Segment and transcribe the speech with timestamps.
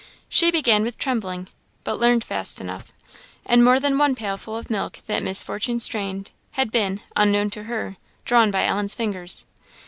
[0.27, 1.47] She began with trembling,
[1.83, 2.91] but learnt fast enough;
[3.45, 7.65] and more than one pailful of milk that Miss Fortune strained, had been, unknown to
[7.65, 9.45] her, drawn by Ellen's fingers.